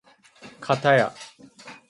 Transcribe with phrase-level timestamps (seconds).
[0.59, 1.13] かたや